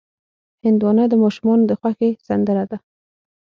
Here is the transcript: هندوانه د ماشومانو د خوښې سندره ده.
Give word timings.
هندوانه 0.65 1.03
د 1.09 1.13
ماشومانو 1.23 1.63
د 1.67 1.71
خوښې 1.79 2.09
سندره 2.27 2.63
ده. 2.71 2.77